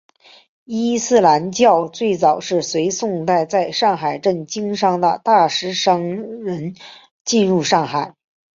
[0.63, 6.75] 伊斯兰教最早是随宋代在上海镇经商的大食商人
[7.23, 8.15] 进入上海。